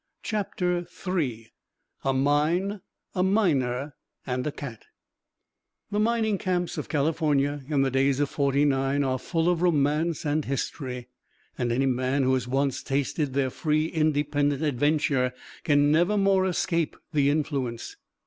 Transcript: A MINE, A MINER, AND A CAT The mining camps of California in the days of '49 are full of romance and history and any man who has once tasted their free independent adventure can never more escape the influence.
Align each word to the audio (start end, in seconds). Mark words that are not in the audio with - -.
A 2.03 2.11
MINE, 2.11 2.81
A 3.13 3.21
MINER, 3.21 3.93
AND 4.25 4.47
A 4.47 4.51
CAT 4.51 4.85
The 5.91 5.99
mining 5.99 6.39
camps 6.39 6.79
of 6.79 6.89
California 6.89 7.63
in 7.69 7.83
the 7.83 7.91
days 7.91 8.19
of 8.19 8.27
'49 8.27 9.03
are 9.03 9.19
full 9.19 9.47
of 9.47 9.61
romance 9.61 10.25
and 10.25 10.43
history 10.45 11.09
and 11.55 11.71
any 11.71 11.85
man 11.85 12.23
who 12.23 12.33
has 12.33 12.47
once 12.47 12.81
tasted 12.81 13.33
their 13.35 13.51
free 13.51 13.89
independent 13.89 14.63
adventure 14.63 15.33
can 15.63 15.91
never 15.91 16.17
more 16.17 16.47
escape 16.47 16.95
the 17.13 17.29
influence. 17.29 17.95